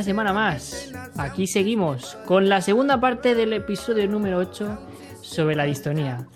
[0.00, 0.90] una semana más.
[1.18, 4.78] Aquí seguimos con la segunda parte del episodio número 8
[5.20, 6.26] sobre la distonía.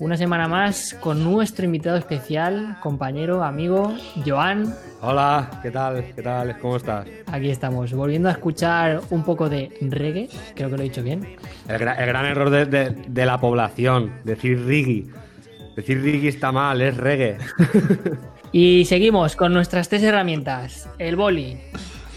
[0.00, 3.94] Una semana más con nuestro invitado especial, compañero, amigo,
[4.26, 4.74] Joan.
[5.00, 6.12] Hola, ¿qué tal?
[6.12, 6.58] ¿Qué tal?
[6.58, 7.06] ¿Cómo estás?
[7.28, 11.36] Aquí estamos, volviendo a escuchar un poco de reggae, creo que lo he dicho bien.
[11.68, 15.06] El, gran error de, la población, decir reggae.
[15.76, 17.38] Decir reggae está mal, es reggae.
[18.50, 20.88] y seguimos con nuestras tres herramientas.
[20.98, 21.60] El boli,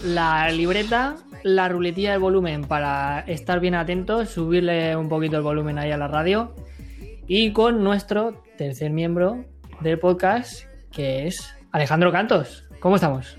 [0.04, 5.78] la libreta, la ruletilla del volumen para estar bien atentos, subirle un poquito el volumen
[5.78, 6.54] ahí a la radio
[7.28, 9.44] y con nuestro tercer miembro
[9.80, 12.64] del podcast, que es Alejandro Cantos.
[12.80, 13.38] ¿Cómo estamos?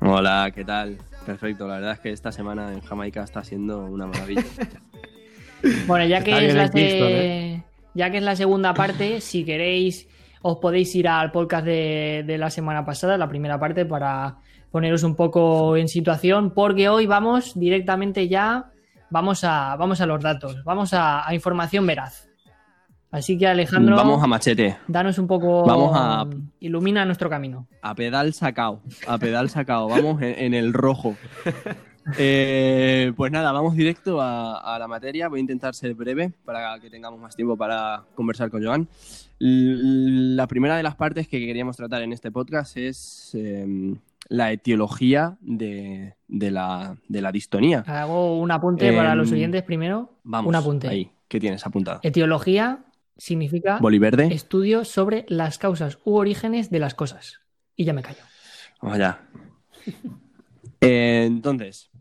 [0.00, 0.98] Hola, ¿qué tal?
[1.24, 4.44] Perfecto, la verdad es que esta semana en Jamaica está siendo una maravilla.
[5.86, 7.62] bueno, ya que, es la ¿eh?
[7.94, 10.08] ya que es la segunda parte, si queréis,
[10.42, 14.38] os podéis ir al podcast de, de la semana pasada, la primera parte, para
[14.72, 18.72] poneros un poco en situación, porque hoy vamos directamente ya,
[19.10, 22.32] vamos a, vamos a los datos, vamos a información veraz.
[23.12, 23.94] Así que Alejandro.
[23.94, 24.78] Vamos a machete.
[24.88, 25.66] Danos un poco.
[25.66, 26.26] Vamos a.
[26.60, 27.68] Ilumina nuestro camino.
[27.82, 28.80] A pedal sacao.
[29.06, 29.86] A pedal sacao.
[29.88, 31.14] Vamos en, el rojo.
[32.18, 35.28] Eh, pues nada, vamos directo a, la materia.
[35.28, 38.88] Voy a intentar ser breve para que tengamos más tiempo para conversar con Joan.
[39.38, 43.98] La primera de las partes que queríamos tratar en este podcast es em,
[44.32, 46.96] la etiología de, la,
[47.32, 47.84] distonía.
[47.86, 50.18] Hago un apunte para los em, oyentes primero.
[50.24, 50.48] Vamos.
[50.48, 50.88] Un apunte.
[50.88, 51.10] Ahí.
[51.28, 52.00] ¿Qué tienes apuntado?
[52.02, 52.86] Etiología
[53.18, 54.32] significa Boliverde.
[54.32, 57.40] estudio sobre las causas u orígenes de las cosas.
[57.76, 58.22] Y ya me callo.
[58.80, 59.20] Vamos allá.
[60.84, 61.92] Eh, entonces,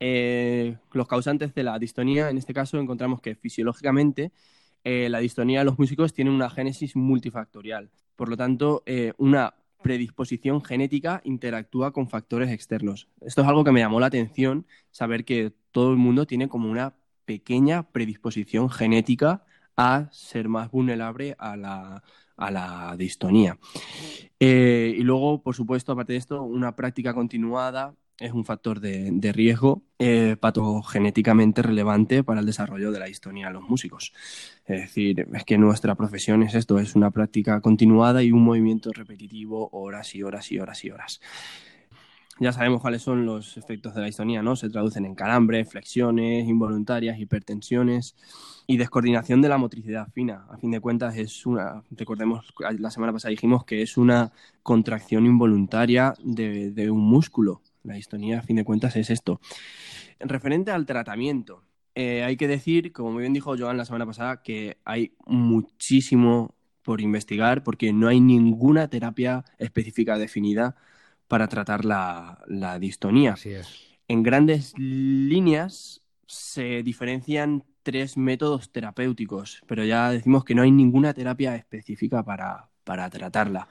[0.00, 4.32] eh, los causantes de la distonía, en este caso, encontramos que fisiológicamente
[4.84, 7.88] eh, la distonía de los músicos tiene una génesis multifactorial.
[8.16, 8.84] Por lo tanto,
[9.16, 13.08] una predisposición genética interactúa con factores externos.
[13.20, 16.70] Esto es algo que me llamó la atención, saber que todo el mundo tiene como
[16.70, 16.94] una
[17.24, 19.44] pequeña predisposición genética
[19.76, 22.02] a ser más vulnerable a la,
[22.36, 23.58] a la distonía.
[24.40, 29.32] Eh, y luego, por supuesto, aparte de esto, una práctica continuada es un factor de,
[29.32, 34.12] riesgo eh, patogenéticamente relevante para el desarrollo de la distonía en los músicos.
[34.66, 38.90] Es decir, es que nuestra profesión es esto, es una práctica continuada y un movimiento
[38.92, 41.20] repetitivo horas y horas y horas y horas.
[42.40, 44.54] Ya sabemos cuáles son los efectos de la distonía, ¿no?
[44.54, 48.14] Se traducen en calambres, flexiones involuntarias, hipertensiones
[48.68, 50.46] y descoordinación de la motricidad fina.
[50.48, 54.30] A fin de cuentas es una, recordemos, la semana pasada dijimos que es una
[54.62, 57.60] contracción involuntaria de, un músculo.
[57.88, 59.40] La distonía, a fin de cuentas, es esto.
[60.18, 64.06] En referente al tratamiento, eh, hay que decir, como muy bien dijo Joan la semana
[64.06, 70.76] pasada, que hay muchísimo por investigar porque no hay ninguna terapia específica definida
[71.28, 73.32] para tratar la, distonía.
[73.32, 73.98] Así es.
[74.06, 81.14] En grandes líneas se diferencian tres métodos terapéuticos, pero ya decimos que no hay ninguna
[81.14, 83.66] terapia específica para, tratarla.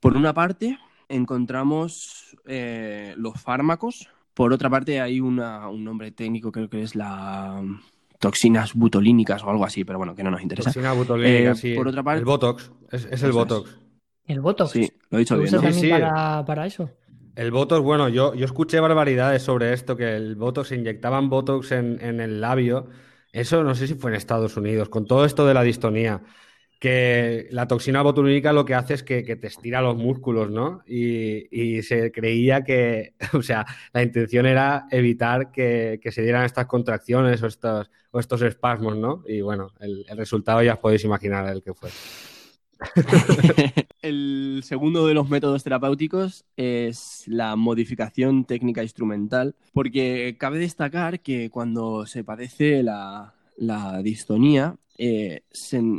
[0.00, 0.78] Por una parte,
[1.08, 4.08] encontramos eh, los fármacos.
[4.34, 7.62] Por otra parte, hay un nombre técnico, creo que es la
[8.24, 10.70] toxinas butolínicas o algo así, pero bueno, que no nos interesa.
[10.70, 11.74] Toxina butolínica, eh, sí.
[11.74, 13.78] Por otra parte, el Botox, es, el Botox.
[14.24, 14.70] El Botox.
[14.70, 15.52] Sí, lo he dicho bien.
[15.52, 15.60] ¿no?
[15.60, 15.90] también
[16.46, 16.88] Para, eso?
[17.36, 21.72] El Botox, bueno, yo, yo escuché barbaridades sobre esto, que el Botox, se inyectaban Botox
[21.72, 22.88] en, el labio.
[23.30, 26.22] Eso no sé si fue en Estados Unidos, con todo esto de la distonía,
[26.84, 30.82] que la toxina botulínica lo que hace es que, te estira los músculos, ¿no?
[30.86, 33.64] Y, se creía que, o sea,
[33.94, 39.24] la intención era evitar que, se dieran estas contracciones o estos, o estos espasmos, ¿no?
[39.26, 41.88] Y bueno, el, el resultado ya os podéis imaginar el que fue.
[44.02, 51.48] el segundo de los métodos terapéuticos es la modificación técnica instrumental, porque cabe destacar que
[51.48, 53.32] cuando se padece la,
[54.02, 55.42] distonía, eh,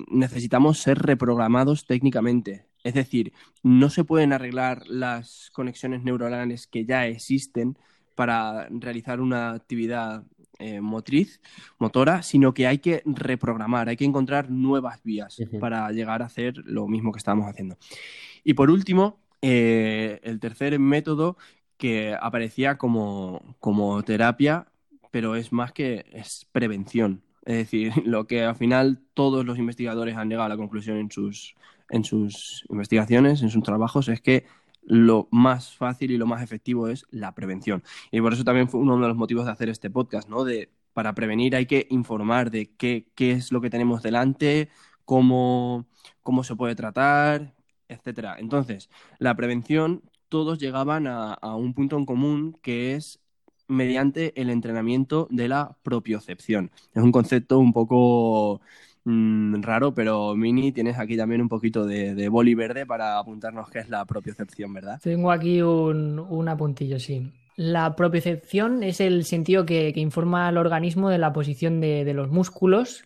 [0.09, 2.65] necesitamos ser reprogramados técnicamente.
[2.83, 3.33] Es decir,
[3.63, 7.77] no se pueden arreglar las conexiones neuronales que ya existen
[8.13, 10.24] para realizar una actividad
[10.57, 11.42] eh, motriz,
[11.80, 16.56] motora, sino que hay que reprogramar, hay que encontrar nuevas vías para llegar a hacer
[16.63, 17.77] lo mismo que estábamos haciendo.
[18.44, 21.38] Y por último, eh, el tercer método
[21.77, 23.42] que aparecía como,
[24.06, 24.68] terapia,
[25.12, 27.25] pero es más que es prevención.
[27.45, 31.12] Es decir, lo que al final todos los investigadores han llegado a la conclusión en
[31.12, 31.56] sus,
[31.89, 34.45] en sus investigaciones, en sus trabajos, es que
[34.83, 37.83] lo más fácil y lo más efectivo es la prevención.
[38.12, 40.44] Y por eso también fue uno de los motivos de hacer este podcast, ¿no?
[40.44, 44.69] De, para prevenir hay que informar de qué, qué es lo que tenemos delante,
[45.06, 45.88] cómo,
[46.21, 47.56] cómo se puede tratar,
[47.88, 48.38] etcétera.
[48.39, 48.89] Entonces,
[49.19, 53.21] la prevención, todos llegaban a, un punto en común que es
[53.67, 56.71] mediante el entrenamiento de la propiocepción.
[56.94, 58.62] Es un concepto un poco
[59.03, 63.79] mm, raro, pero Mini, tienes aquí también un poquito de, boli verde para apuntarnos qué
[63.79, 65.00] es la propiocepción, ¿verdad?
[65.01, 67.31] Tengo aquí un, un apuntillo, sí.
[67.56, 73.06] La propiocepción es el sentido que, informa al organismo de la posición de, los músculos.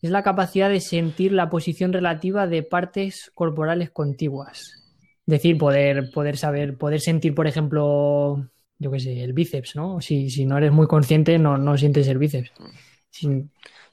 [0.00, 4.84] Es la capacidad de sentir la posición relativa de partes corporales contiguas.
[5.26, 8.48] Es decir, poder, poder saber, poder sentir, por ejemplo,
[8.80, 10.00] yo qué sé, el bíceps, ¿no?
[10.00, 12.50] Si, si no eres muy consciente, no, no sientes el bíceps.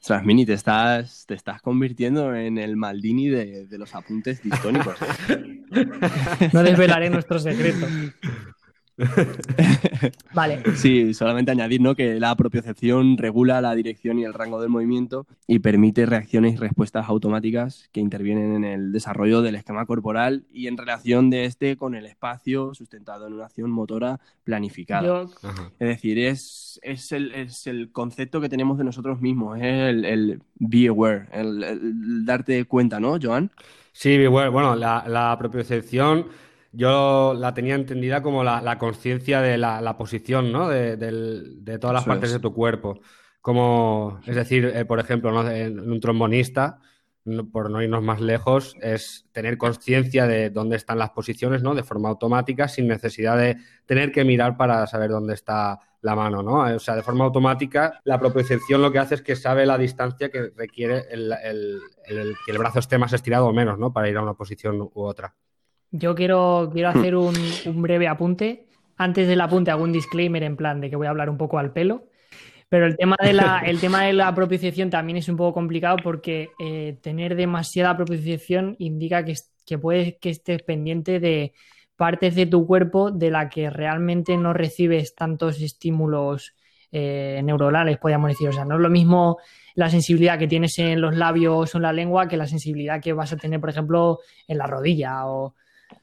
[0.00, 4.96] sea, Mini, te estás, te estás convirtiendo en el Maldini de, de los apuntes distónicos.
[6.52, 7.86] no desvelaré nuestro secreto.
[10.34, 10.62] vale.
[10.76, 11.94] Sí, solamente añadir ¿no?
[11.94, 16.56] que la propiocepción regula la dirección y el rango del movimiento y permite reacciones y
[16.56, 21.76] respuestas automáticas que intervienen en el desarrollo del esquema corporal y en relación de este
[21.76, 25.26] con el espacio sustentado en una acción motora planificada.
[25.78, 30.04] Es decir, es, es, el, es, el, concepto que tenemos de nosotros mismos, es el,
[30.04, 33.50] el be aware, el, darte cuenta, ¿no, Joan?
[33.92, 34.48] Sí, be aware.
[34.48, 36.26] Bueno, la, la propiocepción
[36.72, 40.68] yo la tenía entendida como la, conciencia de la, posición, ¿no?
[40.68, 43.00] De, todas las partes de tu cuerpo.
[43.40, 46.80] Como, es decir, eh, por ejemplo, en un trombonista,
[47.52, 51.74] por no irnos más lejos, es tener conciencia de dónde están las posiciones, ¿no?
[51.74, 53.56] De forma automática, sin necesidad de
[53.86, 56.74] tener que mirar para saber dónde está la mano, ¿no?
[56.74, 60.30] O sea, de forma automática, la propiocepción lo que hace es que sabe la distancia
[60.30, 63.92] que requiere que el brazo esté más estirado o menos, ¿no?
[63.92, 65.34] Para ir a una posición u otra.
[65.90, 67.34] Yo quiero, quiero hacer un,
[67.82, 68.66] breve apunte.
[68.96, 71.58] Antes del apunte hago un disclaimer en plan de que voy a hablar un poco
[71.58, 72.04] al pelo.
[72.68, 75.96] Pero el tema de la, el tema de la propiciación también es un poco complicado
[76.02, 81.54] porque eh, tener demasiada propiciación indica que, que puedes que estés pendiente de
[81.96, 86.54] partes de tu cuerpo de la que realmente no recibes tantos estímulos
[86.92, 88.48] eh, neuronales, podríamos decir.
[88.48, 89.38] O sea, no es lo mismo
[89.74, 93.12] la sensibilidad que tienes en los labios o en la lengua que la sensibilidad que
[93.14, 95.54] vas a tener, por ejemplo, en la rodilla o,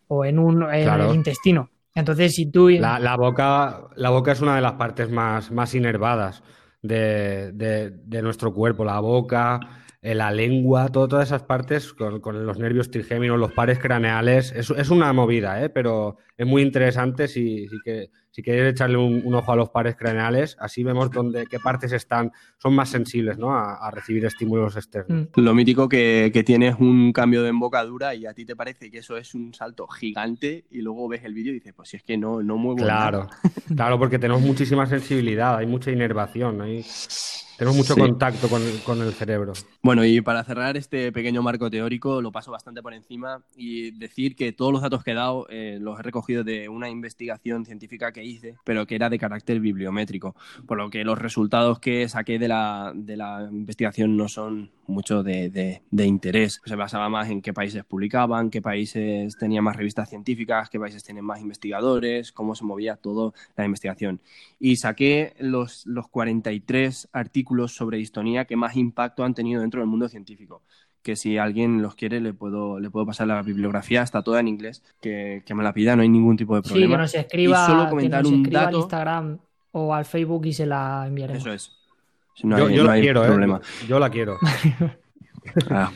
[0.07, 0.65] o en un
[1.13, 1.69] intestino.
[1.93, 2.69] Entonces, si tú...
[2.69, 6.43] La, boca, la boca es una de las partes más, más inervadas
[6.81, 8.83] de, de, nuestro cuerpo.
[8.83, 9.59] La boca,
[10.01, 14.51] eh, la lengua, todas esas partes con, con, los nervios trigéminos, los pares craneales.
[14.51, 15.69] Es, es una movida, ¿eh?
[15.69, 19.95] pero es muy interesante si, si que si queréis echarle un, ojo a los pares
[19.95, 23.55] craneales, así vemos dónde, qué partes están, son más sensibles ¿no?
[23.55, 25.29] a, recibir estímulos externos.
[25.33, 25.39] Mm.
[25.39, 28.97] Lo mítico que, que, tienes un cambio de embocadura y a ti te parece que
[28.97, 32.03] eso es un salto gigante y luego ves el vídeo y dices, pues si es
[32.03, 33.29] que no, no muevo Claro,
[33.73, 36.83] claro, porque tenemos muchísima sensibilidad, hay mucha inervación, hay...
[37.57, 39.53] Tenemos mucho contacto con el, cerebro.
[39.81, 44.35] Bueno, y para cerrar este pequeño marco teórico, lo paso bastante por encima y decir
[44.35, 48.11] que todos los datos que he dado eh, los he recogido de una investigación científica
[48.11, 50.35] que hice, pero que era de carácter bibliométrico,
[50.65, 55.23] por lo que los resultados que saqué de la, de la investigación no son mucho
[55.23, 56.61] de, de, interés.
[56.65, 61.03] Se basaba más en qué países publicaban, qué países tenían más revistas científicas, qué países
[61.03, 64.21] tienen más investigadores, cómo se movía toda la investigación.
[64.59, 69.89] Y saqué los, los 43 artículos sobre distonía que más impacto han tenido dentro del
[69.89, 70.61] mundo científico
[71.05, 74.49] que si alguien los quiere le puedo, le puedo pasar la bibliografía, está toda en
[74.49, 76.85] inglés, que, que me la pida, no hay ningún tipo de problema.
[76.85, 78.67] Sí, que nos escriba, y solo comentar un dato...
[78.67, 79.37] al Instagram
[79.71, 81.45] o al Facebook y se la enviaremos.
[81.45, 81.71] Eso es
[82.35, 83.61] yo, la quiero, ¿eh?
[83.87, 84.37] Yo la quiero.
[85.69, 85.91] Ah,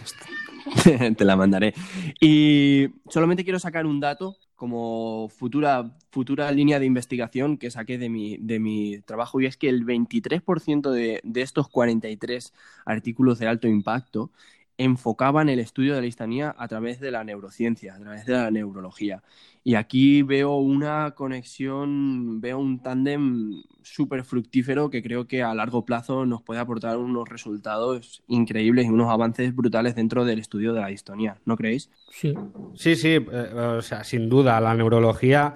[1.17, 1.73] te la mandaré.
[2.21, 8.09] Y solamente quiero sacar un dato como futura, futura línea de investigación que saqué de
[8.09, 12.53] mi, de mi trabajo y es que el 23% de, de estos 43
[12.85, 14.31] artículos de alto impacto
[14.79, 18.49] enfocaban el estudio de la histamina a través de la neurociencia, a través de la
[18.49, 19.21] neurología.
[19.61, 25.83] Y aquí veo una conexión, veo un tándem súper fructífero que creo que a largo
[25.83, 30.79] plazo nos puede aportar unos resultados increíbles y unos avances brutales dentro del estudio de
[30.79, 31.89] la distonía, ¿no creéis?
[32.09, 32.33] Sí.
[32.73, 35.55] Sí, sí, eh, o sea, sin duda, la neurología,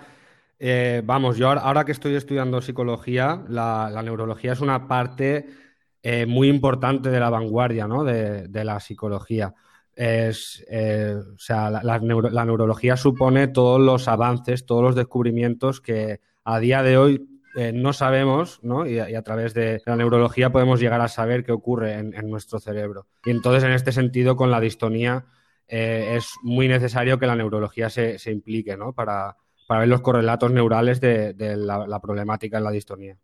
[0.59, 5.62] eh, vamos, yo ahora, que estoy estudiando psicología, la neurología es una parte
[6.05, 8.03] eh, muy importante de la vanguardia ¿no?
[8.03, 9.53] de, la psicología.
[9.95, 16.59] Es, eh, o sea, la, neurología supone todos los avances, todos los descubrimientos que a
[16.59, 18.85] día de hoy eh, no sabemos, ¿no?
[18.85, 23.07] Y, a través de la neurología podemos llegar a saber qué ocurre en, nuestro cerebro.
[23.23, 25.25] Y entonces, en este sentido, con la distonía,
[25.67, 28.91] es muy necesario que la neurología se, implique, ¿no?
[28.91, 29.37] Para,
[29.69, 33.17] ver los correlatos neurales de, la problemática en la distonía.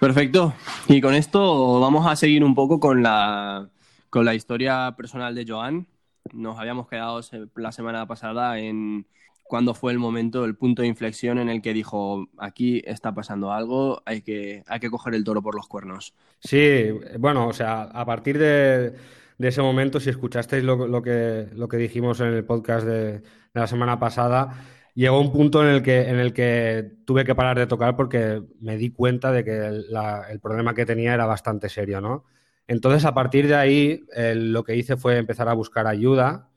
[0.00, 0.54] Perfecto.
[0.88, 3.68] Y con esto vamos a seguir un poco con la,
[4.10, 5.86] con la historia personal de Joan.
[6.32, 7.20] nos habíamos quedado
[7.56, 9.06] la semana pasada en
[9.44, 13.52] cuándo fue el momento, el punto de inflexión en el que dijo, aquí está pasando
[13.52, 16.14] algo, hay que, hay que coger el toro por los cuernos.
[16.40, 18.94] Sí, bueno, o sea, a partir de,
[19.38, 23.22] ese momento, si escuchasteis lo, que, lo que dijimos en el podcast de,
[23.54, 27.58] la semana pasada, llegó un punto en el, que, en el que tuve que parar
[27.58, 32.00] de tocar porque me di cuenta de que el, problema que tenía era bastante serio,
[32.00, 32.24] ¿no?
[32.66, 36.50] Entonces, a partir de ahí, lo que hice fue empezar a buscar ayuda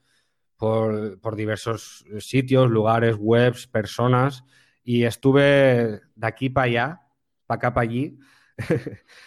[0.57, 4.43] por, diversos sitios, lugares, webs, personas,
[4.83, 7.01] y estuve de aquí para allá,
[7.45, 8.17] para acá para allí,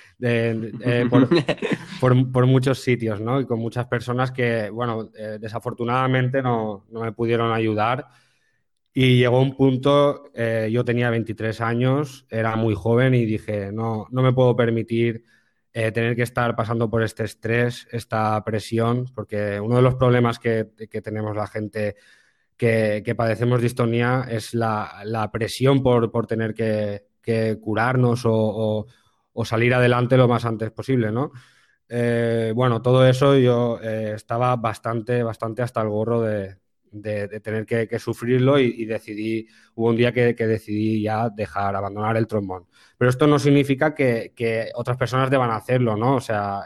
[2.30, 3.40] por, muchos sitios, ¿no?
[3.40, 8.08] Y con muchas personas que, bueno, eh, desafortunadamente no, me pudieron ayudar.
[8.92, 14.06] Y llegó un punto, eh, yo tenía 23 años, era muy joven y dije, no,
[14.10, 15.24] no me puedo permitir
[15.72, 20.40] eh, tener que estar pasando por este estrés, esta presión, porque uno de los problemas
[20.40, 20.64] que,
[21.04, 21.94] tenemos la gente
[22.56, 28.86] que, padecemos distonía es la, presión por, tener que, curarnos o,
[29.44, 31.30] salir adelante lo más antes posible, ¿no?
[31.88, 36.56] Eh, bueno, todo eso yo estaba bastante, bastante hasta el gorro de,
[36.90, 42.66] tener que, sufrirlo y, decidí, hubo un día que, decidí ya dejar, abandonar el trombón.
[42.98, 46.16] Pero esto no significa que, otras personas deban hacerlo, ¿no?
[46.16, 46.62] O sea,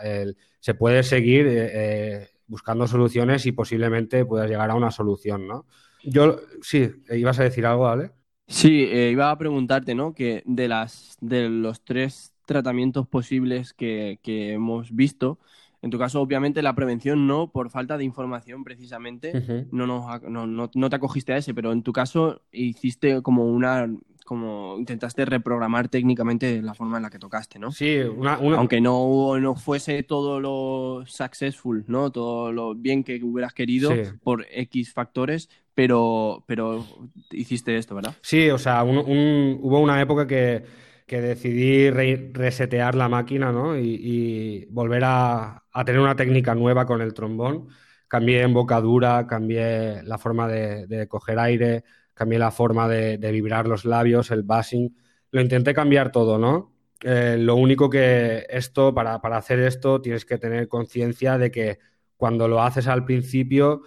[0.61, 5.67] se puede seguir eh, eh, buscando soluciones y posiblemente puedas llegar a una solución, ¿no?
[6.03, 8.13] Yo, sí, ibas a decir algo, ¿vale?
[8.47, 10.15] Sí, eh, iba a preguntarte, ¿no?
[10.15, 15.39] Que de, las, de los tres tratamientos posibles que, hemos visto,
[15.85, 20.91] en tu caso, obviamente, la prevención no, por falta de información precisamente, no, no, no,
[20.91, 23.87] te acogiste a ese, pero en tu caso hiciste como una
[24.25, 27.71] como intentaste reprogramar técnicamente la forma en la que tocaste, ¿no?
[27.71, 32.11] Sí, una, aunque no, no fuese todo lo successful, ¿no?
[32.11, 36.87] Todo lo bien que hubieras querido por X factores, pero, pero
[37.31, 38.15] hiciste esto, ¿verdad?
[38.23, 40.65] Sí, o sea, hubo una época que,
[41.07, 43.79] decidí resetear la máquina, ¿no?
[43.79, 47.69] Y, volver a, tener una técnica nueva con el trombón.
[48.07, 53.85] Cambié embocadura, cambié la forma de, de coger aire, cambié la forma de, vibrar los
[53.85, 54.97] labios, el bassing,
[55.31, 56.73] lo intenté cambiar todo, ¿no?
[57.03, 61.79] Eh, lo único que esto, para, hacer esto, tienes que tener conciencia de que
[62.17, 63.83] cuando lo haces al principio,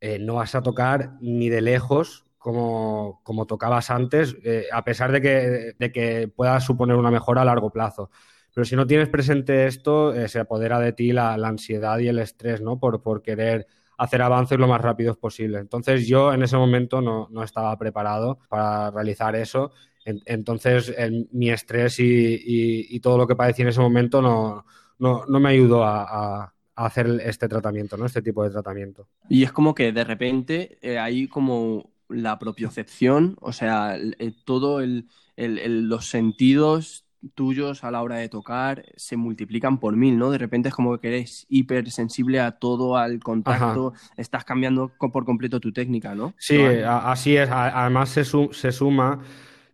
[0.00, 5.12] eh, no vas a tocar ni de lejos como, como tocabas antes, eh, a pesar
[5.12, 8.10] de que, de que pueda suponer una mejora a largo plazo.
[8.54, 12.60] Pero si no tienes presente esto, se apodera de ti la, ansiedad y el estrés,
[12.60, 12.78] ¿no?
[12.78, 13.66] Por, por querer
[14.02, 15.58] hacer avances lo más rápido posible.
[15.58, 19.72] Entonces yo en ese momento no, estaba preparado para realizar eso.
[20.04, 20.92] entonces
[21.32, 24.64] mi estrés y, todo lo que padecí en ese momento no,
[24.98, 28.06] no, me ayudó a, hacer este tratamiento, ¿no?
[28.06, 29.06] este tipo de tratamiento.
[29.28, 33.96] Y es como que de repente eh, hay como la propiocepción, o sea,
[34.44, 35.06] todo el,
[35.36, 37.01] los sentidos
[37.34, 40.30] tuyos a la hora de tocar se multiplican por mil, ¿no?
[40.30, 45.60] De repente es como que eres hipersensible a todo, al contacto, estás cambiando por completo
[45.60, 46.34] tu técnica, ¿no?
[46.38, 47.48] Sí, así es.
[47.50, 49.20] Además se, se, suma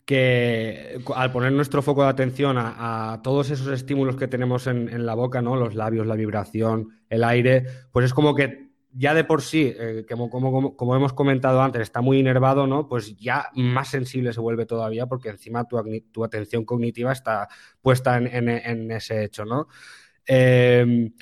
[0.04, 5.06] que al poner nuestro foco de atención a, todos esos estímulos que tenemos en, en,
[5.06, 5.56] la boca, ¿no?
[5.56, 8.67] Los labios, la vibración, el aire, pues es como que
[8.98, 12.88] ya de por sí, eh, como, hemos comentado antes, está muy inervado, ¿no?
[12.88, 17.48] Pues ya más sensible se vuelve todavía porque encima tu, atención cognitiva está
[17.80, 19.68] puesta en, ese hecho, ¿no?
[20.26, 21.12] Em,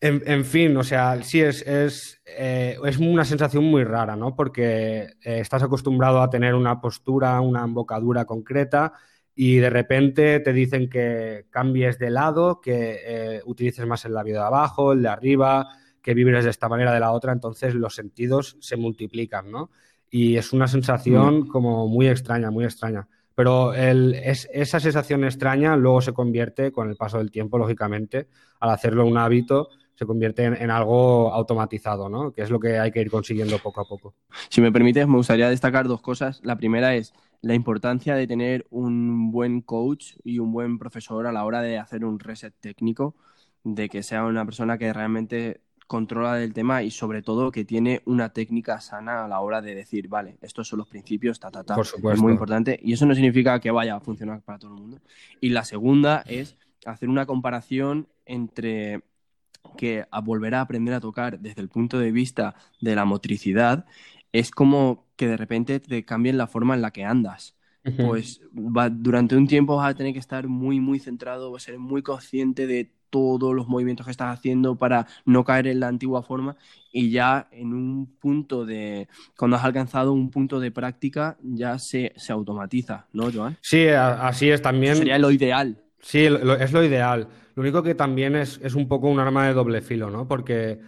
[0.00, 4.34] en, fin, o sea, sí es, es, eh, es, una sensación muy rara, ¿no?
[4.34, 8.94] Porque eh, estás acostumbrado a tener una postura, una embocadura concreta
[9.34, 14.46] y de repente te dicen que cambies de lado, que utilices más el labio de
[14.46, 15.68] abajo, el de arriba,
[16.02, 19.70] que vibres de esta manera de la otra, entonces los sentidos se multiplican, ¿no?
[20.10, 21.48] Y es una sensación mm.
[21.48, 23.08] como muy extraña, muy extraña.
[23.34, 28.28] Pero esa sensación extraña luego se convierte, con el paso del tiempo, lógicamente,
[28.60, 32.32] al hacerlo un hábito, se convierte en, algo automatizado, ¿no?
[32.32, 34.14] Que es lo que hay que ir consiguiendo poco a poco.
[34.48, 36.40] Si me permites, me gustaría destacar dos cosas.
[36.42, 41.32] La primera es la importancia de tener un buen coach y un buen profesor a
[41.32, 43.14] la hora de hacer un reset técnico,
[43.64, 45.60] de que sea una persona que realmente
[45.92, 49.74] controla del tema y sobre todo que tiene una técnica sana a la hora de
[49.74, 51.74] decir, vale, estos son los principios, ta, ta, ta.
[51.74, 52.14] Por supuesto.
[52.14, 55.00] Es muy importante y eso no significa que vaya a funcionar para todo el mundo.
[55.42, 56.56] Y la segunda es
[56.86, 59.02] hacer una comparación entre
[59.76, 63.84] que a volver a aprender a tocar desde el punto de vista de la motricidad
[64.32, 67.54] es como que de repente te cambien la forma en la que andas.
[67.96, 68.40] Pues
[68.92, 72.02] durante un tiempo vas a tener que estar muy, muy centrado, vas a ser muy
[72.02, 76.56] consciente de todos los movimientos que estás haciendo para no caer en la antigua forma
[76.90, 82.12] y ya en un punto de, cuando has alcanzado un punto de práctica, ya se,
[82.16, 83.58] se automatiza, ¿no, Joan?
[83.60, 84.96] Sí, así es también.
[84.96, 85.76] sería lo ideal.
[86.00, 87.28] Sí, es lo ideal.
[87.54, 90.26] Lo único que también es, es, un poco un arma de doble filo, ¿no?
[90.26, 90.80] Porque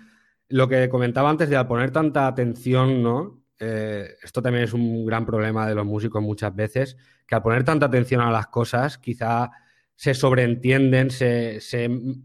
[0.49, 3.44] lo que comentaba antes de al poner tanta atención, ¿no?
[3.59, 6.97] Eh, esto también es un gran problema de los músicos muchas veces,
[7.27, 9.51] que al poner tanta atención a las cosas, quizá
[9.95, 11.61] se sobreentienden, se,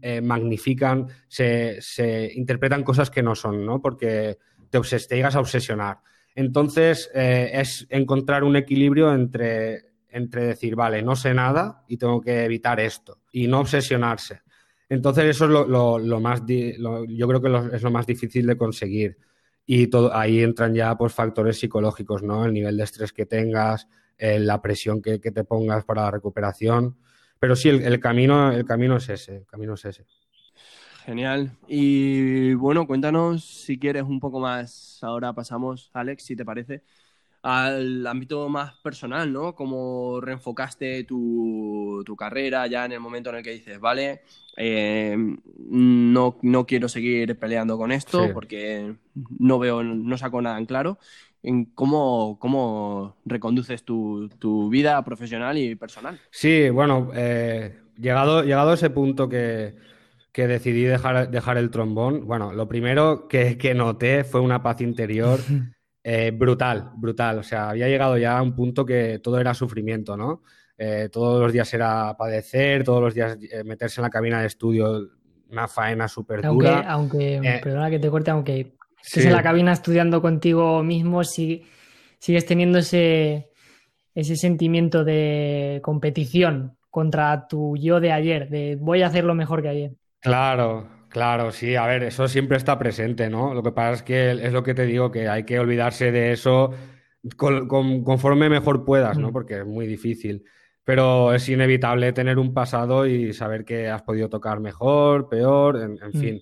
[0.02, 3.80] eh, magnifican, se, interpretan cosas que no son, ¿no?
[3.80, 4.38] Porque
[4.70, 5.98] te, llegas a obsesionar.
[6.34, 12.20] Entonces, eh, es encontrar un equilibrio entre, entre decir, vale, no sé nada y tengo
[12.20, 14.40] que evitar esto, y no obsesionarse.
[14.88, 19.16] Entonces, eso es lo, más, yo creo que es lo más difícil de conseguir.
[19.72, 22.44] Y todo, ahí entran ya pues, factores psicológicos, ¿no?
[22.44, 23.86] El nivel de estrés que tengas,
[24.18, 26.96] eh, la presión que, te pongas para la recuperación.
[27.38, 30.06] Pero sí, el, camino, el camino es ese, el camino es ese.
[31.04, 31.52] Genial.
[31.68, 34.98] Y bueno, cuéntanos si quieres un poco más.
[35.02, 36.82] Ahora pasamos, Alex, si te parece,
[37.42, 39.54] al ámbito más personal, ¿no?
[39.54, 44.22] Cómo reenfocaste tu, carrera ya en el momento en el que dices, vale,
[44.56, 45.16] eh,
[45.68, 48.94] no, no, quiero seguir peleando con esto porque
[49.38, 50.98] no veo, no saco nada en claro
[51.42, 54.28] en cómo, cómo reconduces tu,
[54.70, 56.20] vida profesional y personal.
[56.30, 59.74] Sí, bueno, eh, llegado, llegado a ese punto que,
[60.34, 65.38] decidí dejar, dejar el trombón, bueno, lo primero que, noté fue una paz interior
[66.02, 67.38] eh, brutal, brutal.
[67.38, 70.42] O sea, había llegado ya a un punto que todo era sufrimiento, ¿no?
[70.76, 75.10] Eh, todos los días era padecer, todos los días meterse en la cabina de estudio,
[75.50, 76.80] una faena súper dura.
[76.90, 81.64] Aunque, aunque perdona que te corte, aunque Estás en la cabina estudiando contigo mismo, si,
[82.18, 83.50] sigues teniendo ese,
[84.14, 89.68] ese sentimiento de competición contra tu yo de ayer, de voy a hacerlo mejor que
[89.68, 89.92] ayer.
[90.20, 93.52] Claro, claro, sí, a ver, eso siempre está presente, ¿no?
[93.52, 96.32] Lo que pasa es que es lo que te digo, que hay que olvidarse de
[96.32, 96.72] eso
[97.36, 99.32] conforme mejor puedas, ¿no?
[99.32, 100.44] Porque es muy difícil.
[100.84, 105.94] Pero es inevitable tener un pasado y saber que has podido tocar mejor, peor, en,
[105.94, 106.18] mm.
[106.18, 106.40] fin.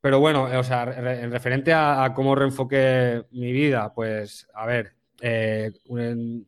[0.00, 5.70] Pero bueno, o sea, en referente a, cómo reenfoqué mi vida, pues a ver, eh,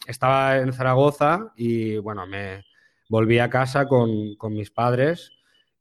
[0.06, 2.64] estaba en Zaragoza y bueno, me
[3.08, 5.30] volví a casa con, mis padres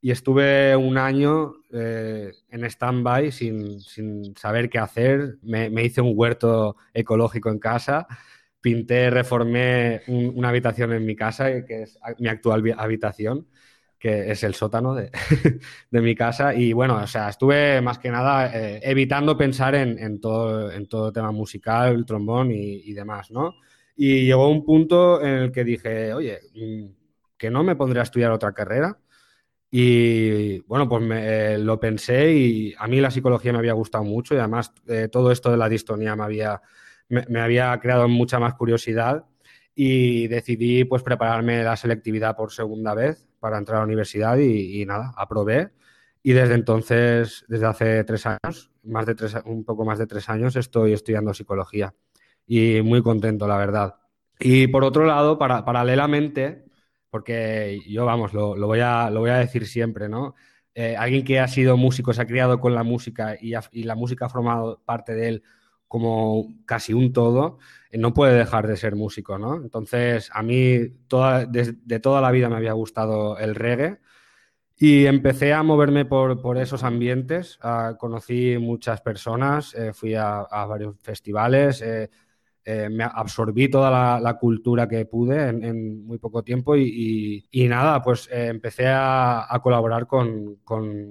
[0.04, 3.80] y estuve un año eh, en stand-by sin,
[4.36, 5.38] saber qué hacer.
[5.40, 8.06] Me, hice un huerto ecológico en casa,
[8.60, 13.48] pinté, reformé una habitación en mi casa, que es mi actual habitación
[13.98, 14.94] que es el sótano
[15.90, 16.54] de, mi casa.
[16.54, 21.12] Y bueno, o sea, estuve más que nada eh, evitando pensar en, todo, en todo
[21.12, 23.54] tema musical, el trombón y, demás, ¿no?
[23.96, 26.84] Y llegó un punto en el que dije, oye, mm,
[27.38, 28.98] que no me pondré a estudiar otra carrera.
[29.76, 34.32] Y bueno, pues me, lo pensé y a mí la psicología me había gustado mucho
[34.32, 36.62] y además eh, todo esto de la distonía me había,
[37.08, 39.24] me había creado mucha más curiosidad
[39.74, 44.86] y decidí pues prepararme la selectividad por segunda vez para entrar a la universidad y,
[44.86, 45.72] nada, aprobé.
[46.22, 50.28] Y desde entonces, desde hace tres años, más de tres, un poco más de tres
[50.28, 51.92] años, estoy estudiando psicología.
[52.46, 53.96] Y muy contento, la verdad.
[54.38, 56.63] Y por otro lado, para, paralelamente,
[57.14, 60.34] porque yo, vamos, lo, voy, a, decir siempre, ¿no?
[60.74, 64.26] Eh, alguien que ha sido músico, se ha criado con la música y, la música
[64.26, 65.42] ha formado parte de él
[65.86, 67.58] como casi un todo,
[67.92, 69.54] eh, no puede dejar de ser músico, ¿no?
[69.54, 74.00] Entonces, a mí toda, de, toda la vida me había gustado el reggae
[74.76, 77.60] y empecé a moverme por, esos ambientes.
[77.62, 81.80] Ah, conocí muchas personas, eh, fui a, varios festivales,
[82.66, 88.26] eh, me absorbí toda la, cultura que pude en, muy poco tiempo y, nada, pues
[88.32, 90.58] eh, empecé a, colaborar con,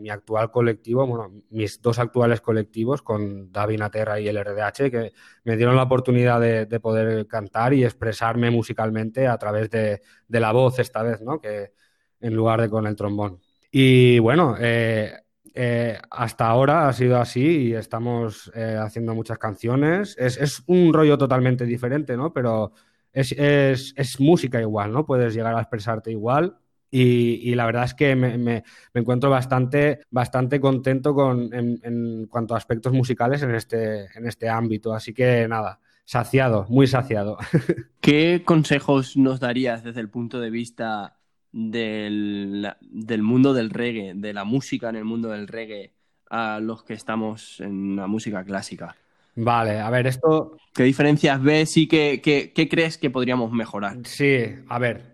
[0.01, 5.13] mi actual colectivo, bueno, mis dos actuales colectivos, con David Naterra y el RDH, que
[5.43, 10.79] me dieron la oportunidad de, poder cantar y expresarme musicalmente a través de, la voz
[10.79, 11.39] esta vez, ¿no?
[11.39, 11.73] Que
[12.19, 13.41] en lugar de con el trombón.
[13.71, 15.22] Y bueno, eh,
[15.55, 20.15] eh, hasta ahora ha sido así y estamos eh, haciendo muchas canciones.
[20.17, 22.33] Es, un rollo totalmente diferente, ¿no?
[22.33, 22.73] Pero
[23.11, 25.05] es, música igual, ¿no?
[25.05, 26.57] Puedes llegar a expresarte igual.
[26.89, 28.63] Y, la verdad es que me,
[28.93, 34.93] encuentro bastante, bastante contento con, en, cuanto a aspectos musicales en este, en este ámbito.
[34.93, 37.37] Así que nada, saciado, muy saciado.
[38.01, 41.17] ¿Qué consejos nos darías desde el punto de vista
[41.53, 45.93] del, del, mundo del reggae, de la música en el mundo del reggae,
[46.29, 48.95] a los que estamos en la música clásica?
[49.35, 50.57] Vale, a ver, esto...
[50.73, 53.97] ¿Qué diferencias ves y qué, qué crees que podríamos mejorar?
[54.03, 55.13] Sí, a ver.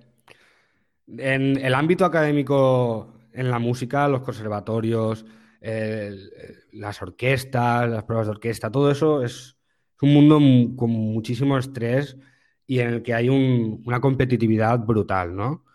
[1.18, 5.26] En el ámbito académico, en la música, los conservatorios,
[6.72, 9.58] las orquestas, las pruebas de orquesta, todo eso es,
[10.02, 10.40] un mundo
[10.78, 12.16] con muchísimo estrés
[12.66, 15.66] y en el que hay una competitividad brutal, ¿no?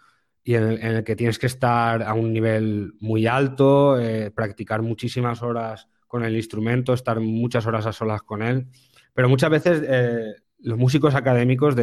[0.44, 5.42] Y en el, que tienes que estar a un nivel muy alto, eh, practicar muchísimas
[5.42, 8.66] horas con el instrumento, estar muchas horas a solas con él.
[9.14, 11.74] Pero muchas veces eh, los músicos académicos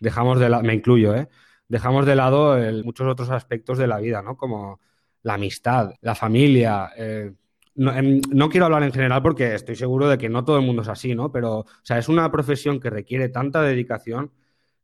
[0.00, 1.28] dejamos de lado, me incluyo, ¿eh?
[1.68, 4.36] dejamos de lado muchos otros aspectos de la vida, ¿no?
[4.36, 4.80] Como
[5.22, 6.90] la amistad, la familia.
[6.96, 7.32] Eh,
[7.76, 10.88] no, quiero hablar en general porque estoy seguro de que no todo el mundo es
[10.88, 11.30] así, ¿no?
[11.32, 14.32] Pero, o sea, es una profesión que requiere tanta dedicación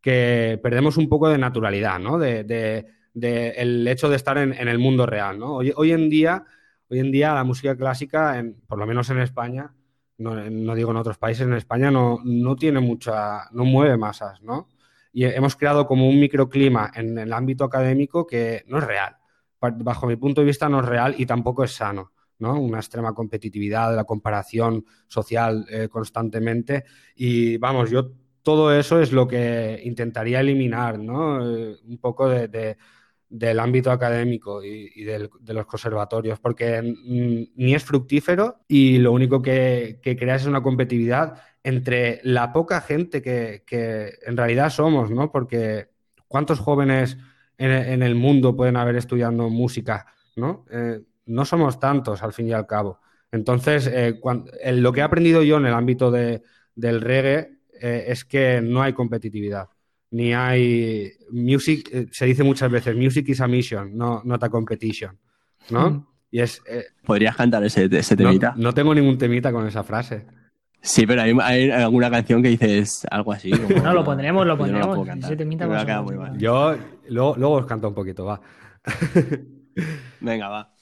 [0.00, 2.18] que perdemos un poco de naturalidad, ¿no?
[2.18, 2.86] De,
[3.20, 5.54] el hecho de estar en, el mundo real, ¿no?
[5.56, 6.44] Hoy, en día,
[6.88, 9.74] hoy en día la música clásica, por lo menos en España,
[10.18, 14.68] no, digo en otros países, en España no, no tiene mucha, no mueve masas, ¿no?
[15.12, 19.16] Y hemos creado como un microclima en el ámbito académico que no es real
[19.60, 22.12] bajo mi punto de vista, no es real y tampoco es sano.
[22.38, 22.60] ¿no?
[22.60, 26.84] Una extrema competitividad, la comparación social eh, constantemente.
[27.14, 31.40] Y vamos, yo todo eso es lo que intentaría eliminar, ¿no?
[31.42, 32.76] Eh, un poco de,
[33.28, 39.98] del ámbito académico y, de los conservatorios, porque ni es fructífero y lo único que,
[40.02, 43.64] que crea es una competitividad entre la poca gente que,
[44.24, 45.32] en realidad somos, ¿no?
[45.32, 45.88] Porque
[46.28, 47.18] ¿cuántos jóvenes
[47.58, 50.64] en, el mundo pueden haber estudiando música, ¿no?
[50.70, 53.00] Eh, no somos tantos, al fin y al cabo.
[53.32, 54.20] Entonces, eh,
[54.74, 56.44] lo que he aprendido yo en el ámbito de,
[56.76, 59.68] del reggae eh, es que no hay competitividad.
[60.10, 61.12] Ni hay.
[61.30, 65.18] Music, se dice muchas veces, music is a mission, no not a competition.
[65.70, 65.90] ¿No?
[65.90, 66.06] Mm.
[66.30, 66.62] Y es.
[67.04, 68.54] ¿Podrías cantar ese, ese temita?
[68.56, 70.26] no tengo ningún temita con esa frase.
[70.86, 73.50] Sí, pero hay, alguna canción que dices algo así.
[73.50, 75.08] no, lo pondremos, lo pondremos.
[76.38, 76.76] Yo
[77.08, 78.40] luego, os canto un poquito, va.
[80.20, 80.72] Venga, va.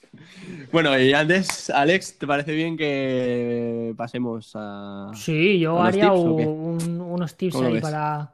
[0.71, 5.09] Bueno, y antes, Alex, ¿te parece bien que pasemos a.
[5.15, 8.31] Sí, yo haría unos tips ahí para,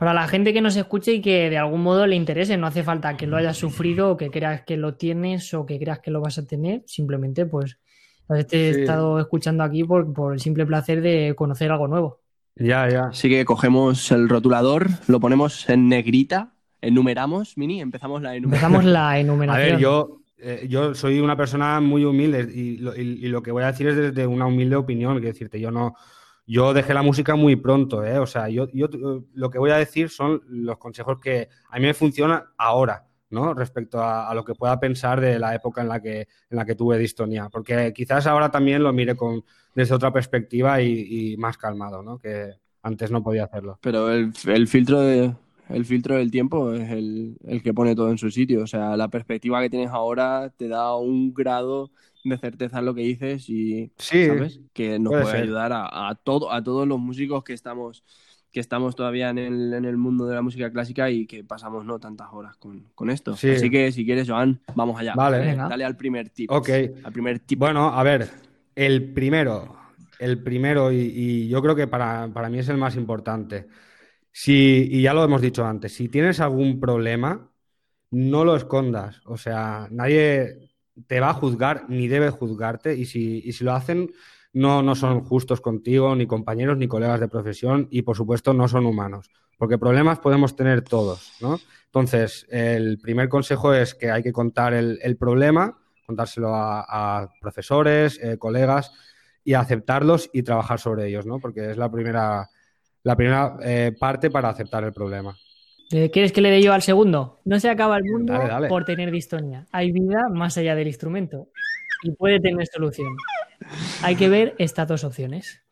[0.00, 2.56] para la gente que nos escuche y que de algún modo le interese.
[2.56, 5.78] No hace falta que lo hayas sufrido o que creas que lo tienes o que
[5.78, 6.82] creas que lo vas a tener.
[6.86, 7.76] Simplemente, pues
[8.30, 12.18] he estado escuchando aquí por, el simple placer de conocer algo nuevo.
[12.56, 13.08] Ya, ya.
[13.08, 18.72] Así que cogemos el rotulador, lo ponemos en negrita, enumeramos, Mini, empezamos la enumeración.
[18.72, 19.66] Empezamos la enumeración.
[19.68, 23.66] A ver, yo, eh, yo soy una persona muy humilde y lo, que voy a
[23.66, 25.94] decir es desde una humilde opinión, que decirte, yo no...
[26.50, 28.18] Yo dejé la música muy pronto, ¿eh?
[28.18, 28.88] O sea, yo, yo
[29.34, 33.06] lo que voy a decir son los consejos que a mí me funcionan ahora.
[33.30, 33.54] ¿no?
[33.54, 36.74] Respecto a, lo que pueda pensar de la época en la que, en la que
[36.74, 37.48] tuve distonía.
[37.48, 39.44] Porque quizás ahora también lo mire con,
[39.76, 42.18] desde otra perspectiva y, más calmado, ¿no?
[42.18, 43.78] Que antes no podía hacerlo.
[43.80, 44.32] Pero el,
[44.66, 45.32] filtro de,
[45.68, 48.64] el filtro del tiempo es el, que pone todo en su sitio.
[48.64, 51.92] O sea, la perspectiva que tienes ahora te da un grado
[52.24, 54.60] de certeza lo que dices y ¿sabes?
[54.72, 58.04] que nos puede, ayudar a, a, todo, a todos los músicos que estamos
[58.52, 61.84] que estamos todavía en el, en el, mundo de la música clásica y que pasamos
[61.84, 63.32] no tantas horas con, esto.
[63.32, 65.14] Así que si quieres, Joan, vamos allá.
[65.14, 65.54] Vale.
[65.54, 66.50] Dale al primer tip.
[66.50, 66.68] Ok.
[67.04, 67.58] Al primer tip.
[67.58, 68.28] Bueno, a ver,
[68.74, 69.76] el primero,
[70.18, 73.68] el primero, y, yo creo que para, mí es el más importante.
[74.32, 77.50] Si, y ya lo hemos dicho antes, si tienes algún problema,
[78.10, 79.20] no lo escondas.
[79.26, 80.69] O sea, nadie
[81.06, 82.96] te va a juzgar ni debe juzgarte.
[82.96, 84.10] Y si, y si lo hacen,
[84.52, 88.68] no, no son justos contigo, ni compañeros, ni colegas de profesión, y por supuesto no
[88.68, 91.58] son humanos, porque problemas podemos tener todos, ¿no?
[91.86, 98.38] Entonces, el primer consejo es que hay que contar el, problema, contárselo a, profesores, eh,
[98.38, 98.92] colegas,
[99.42, 101.40] y aceptarlos y trabajar sobre ellos, ¿no?
[101.40, 102.48] Porque es la primera,
[103.02, 105.36] la primera eh, parte para aceptar el problema.
[105.92, 107.40] Eh, ¿Quieres que le dé yo al segundo?
[107.44, 109.66] No se acaba el mundo por tener distonia.
[109.72, 111.48] Hay vida más allá del instrumento
[112.04, 113.16] y puede tener solución.
[114.02, 115.62] Hay que ver estas dos opciones.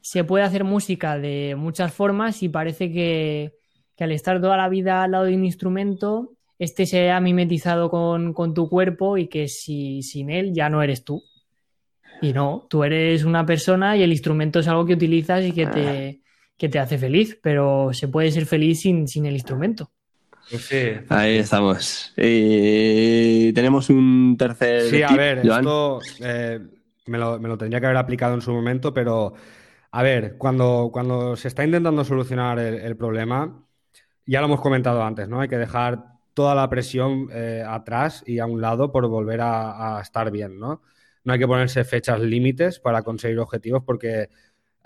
[0.00, 3.54] Se puede hacer música de muchas formas y parece que,
[3.98, 8.54] al estar toda la vida al lado de un instrumento, este se ha mimetizado con,
[8.54, 11.22] tu cuerpo y que si sin él ya no eres tú.
[12.22, 15.66] Y no, tú eres una persona y el instrumento es algo que utilizas y que
[15.66, 16.20] te,
[16.56, 19.90] te hace feliz, pero se puede ser feliz sin, sin el instrumento.
[20.50, 20.92] Pues sí.
[21.08, 22.12] Ahí estamos.
[22.16, 24.82] Y tenemos un tercer.
[24.82, 26.60] Sí, a ver, esto eh,
[27.06, 29.34] me lo, tendría que haber aplicado en su momento, pero
[29.90, 33.64] a ver, cuando, cuando se está intentando solucionar el, problema,
[34.24, 35.40] ya lo hemos comentado antes, ¿no?
[35.40, 39.98] Hay que dejar toda la presión eh, atrás y a un lado por volver a,
[40.00, 40.82] estar bien, ¿no?
[41.24, 44.28] No hay que ponerse fechas límites para conseguir objetivos porque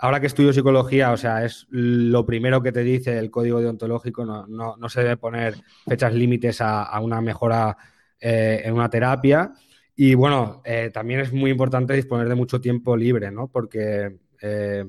[0.01, 4.25] ahora que estudio psicología, o sea, es lo primero que te dice el código deontológico,
[4.25, 5.55] no, no, se debe poner
[5.87, 7.77] fechas límites a, una mejora
[8.19, 9.53] eh, en una terapia.
[9.95, 13.47] Y bueno, eh, también es muy importante disponer de mucho tiempo libre, ¿no?
[13.47, 14.85] Porque eh,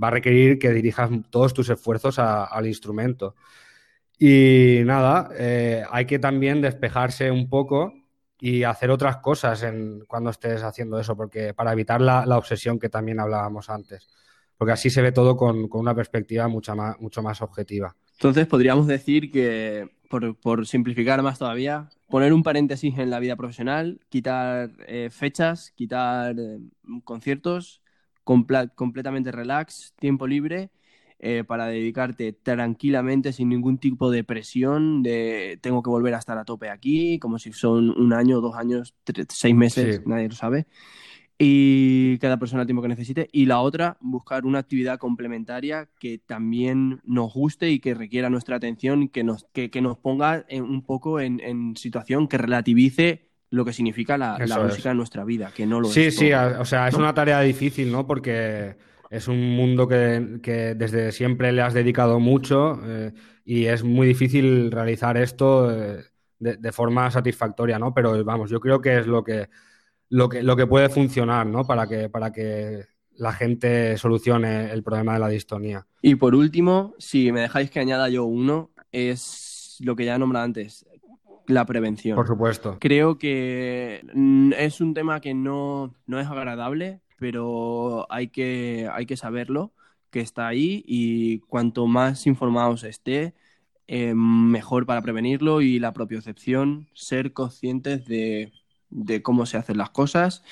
[0.00, 3.34] va a requerir que dirijas todos tus esfuerzos al instrumento.
[4.16, 5.28] Y nada,
[5.90, 7.92] hay que también despejarse un poco
[8.38, 9.66] y hacer otras cosas
[10.06, 14.06] cuando estés haciendo eso, porque para evitar la obsesión que también hablábamos antes
[14.56, 17.94] porque así se ve todo con, una perspectiva mucho más, mucho más objetiva.
[18.12, 24.00] Entonces podríamos decir que, por, simplificar más todavía, poner un paréntesis en la vida profesional,
[24.08, 26.58] quitar eh, fechas, quitar eh,
[27.04, 27.82] conciertos,
[28.24, 30.70] completamente relax, tiempo libre.
[31.18, 36.36] Eh, para dedicarte tranquilamente, sin ningún tipo de presión, de tengo que volver a estar
[36.36, 38.94] a tope aquí, como si son un año, dos años,
[39.30, 40.66] seis meses, nadie lo sabe
[41.38, 43.28] y cada persona el tiempo que necesite.
[43.30, 48.56] Y la otra, buscar una actividad complementaria que también nos guste y que requiera nuestra
[48.56, 53.72] atención y que nos, que, nos ponga un poco en, situación que relativice lo que
[53.72, 56.94] significa la, música en nuestra vida, que no lo sí, Sí, sí, o sea, es
[56.94, 58.06] una tarea difícil, ¿no?
[58.06, 58.76] Porque
[59.10, 63.12] es un mundo que, desde siempre le has dedicado mucho eh,
[63.44, 66.02] y es muy difícil realizar esto eh,
[66.38, 67.94] de, de, forma satisfactoria, ¿no?
[67.94, 69.48] Pero vamos, yo creo que es lo que
[70.08, 71.64] lo que, lo que puede funcionar, ¿no?
[71.64, 72.84] Para que, para que
[73.16, 75.86] la gente solucione el problema de la distonía.
[76.02, 80.18] Y por último, si me dejáis que añada yo uno, es lo que ya he
[80.18, 80.86] nombrado antes,
[81.46, 82.16] la prevención.
[82.16, 82.78] Por supuesto.
[82.80, 84.02] Creo que
[84.58, 89.72] es un tema que no, es agradable, pero hay que, hay que saberlo,
[90.10, 93.34] que está ahí y cuanto más informados esté,
[93.88, 98.52] eh, mejor para prevenirlo y la propiocepción, ser conscientes de
[98.90, 100.42] de cómo se hacen las cosas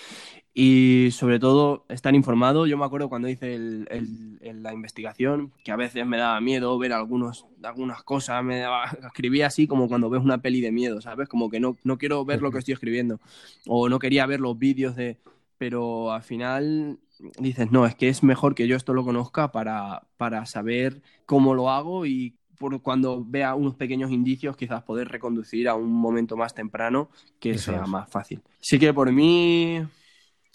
[0.55, 2.67] y sobre todo estar informado.
[2.67, 7.47] Yo me acuerdo cuando hice la investigación que a veces me daba miedo ver algunos,
[7.63, 8.65] algunas cosas, me
[9.05, 11.29] escribía así como cuando ves una peli de miedo, ¿sabes?
[11.29, 13.21] Como que no, no quiero ver lo que estoy escribiendo
[13.67, 15.19] o no quería ver los vídeos de...
[15.57, 16.99] Pero al final
[17.39, 21.55] dices, no, es que es mejor que yo esto lo conozca para, para saber cómo
[21.55, 26.37] lo hago y por cuando vea unos pequeños indicios, quizás poder reconducir a un momento
[26.37, 28.43] más temprano que sea más fácil.
[28.61, 29.83] Así que por mí,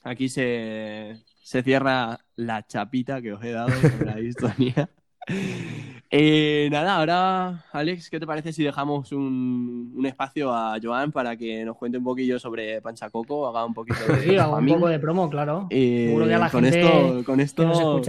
[0.04, 4.90] aquí se, se cierra la chapita que os he dado sobre la historia.
[6.12, 11.64] Eh, nada, ahora, Alex, ¿qué te parece si dejamos un, espacio a Joan para que
[11.64, 14.20] nos cuente un poquillo sobre Panchacoco, haga un poquito de.
[14.24, 15.68] Sí, haga un poco de promo, claro.
[15.70, 18.02] Seguro que a la con esto, con esto,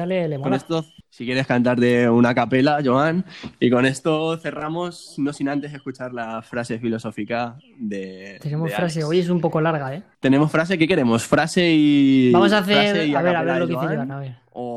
[0.42, 3.26] con esto, si quieres cantar de una capela, Joan,
[3.58, 8.38] y con esto cerramos, no sin antes escuchar la frase filosófica de.
[8.40, 10.02] Tenemos frase, hoy es un poco larga, ¿eh?
[10.20, 11.24] Tenemos frase, ¿qué queremos?
[11.24, 12.32] Frase y.
[12.32, 14.36] Vamos a hacer, a ver, a ver lo que dice Joan, a ver.
[14.52, 14.69] O.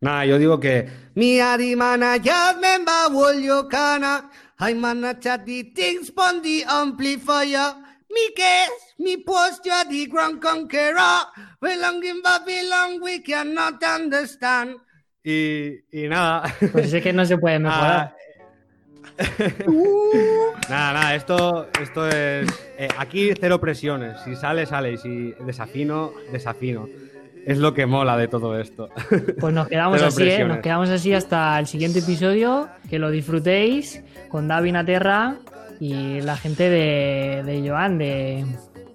[0.00, 6.40] Nada, yo digo que mi arimana ya memba wolio kana, hay mana chati things pon
[6.40, 7.74] the amplifier.
[8.10, 11.26] Mi case, mi post ya the grand conqueror.
[11.60, 14.76] We long in Babylon we cannot understand.
[15.24, 16.54] Y, y nada.
[16.72, 18.14] Pues es que no se puede mejorar.
[20.68, 22.48] nada, nada, esto, esto es.
[22.78, 24.16] Eh, aquí cero presiones.
[24.24, 24.92] Si sale, sale.
[24.92, 26.88] Y si desafino, desafino
[27.48, 28.90] es lo que mola de todo esto.
[29.40, 30.44] Pues nos quedamos así, ¿eh?
[30.44, 32.68] Nos quedamos así hasta el siguiente episodio.
[32.90, 35.36] Que lo disfrutéis con David Naterra
[35.80, 38.44] y la gente de, de Joan, de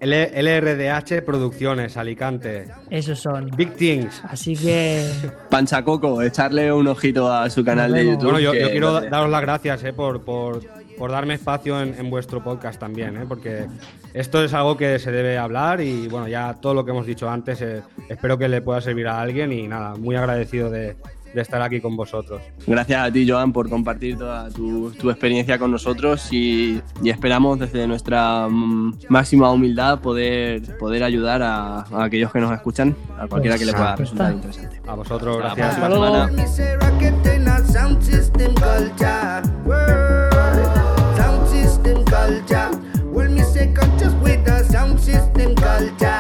[0.05, 2.67] LRDH Producciones, Alicante.
[2.91, 3.49] Esos son.
[3.55, 4.21] Big Things.
[4.25, 5.03] Así que.
[5.49, 8.31] Panchacoco, echarle un ojito a su canal de YouTube.
[8.31, 10.61] Bueno, yo, quiero daros las gracias eh, por, por,
[10.97, 13.67] por, darme espacio en, vuestro podcast también, eh, porque
[14.13, 17.29] esto es algo que se debe hablar y bueno, ya todo lo que hemos dicho
[17.29, 20.95] antes, eh, espero que le pueda servir a alguien y nada, muy agradecido de,
[21.33, 22.41] de estar aquí con vosotros.
[22.67, 28.47] Gracias a ti, Joan, por compartir toda tu, experiencia con nosotros y, esperamos desde nuestra
[28.49, 33.73] mm, máxima humildad poder, poder ayudar a, aquellos que nos escuchan, a cualquiera que le
[33.73, 34.81] pueda resultar interesante.
[34.87, 35.77] A vosotros, gracias.
[35.77, 36.29] Hasta la
[37.73, 38.53] Sound system
[42.23, 42.69] culture.
[43.03, 46.12] Will me say conscious with the sound system culture.